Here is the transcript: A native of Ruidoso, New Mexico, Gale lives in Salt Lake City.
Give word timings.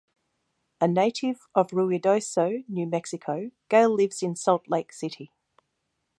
A 0.81 0.87
native 0.87 1.47
of 1.53 1.67
Ruidoso, 1.69 2.63
New 2.67 2.87
Mexico, 2.87 3.51
Gale 3.69 3.93
lives 3.93 4.23
in 4.23 4.35
Salt 4.35 4.67
Lake 4.67 4.91
City. 4.91 5.29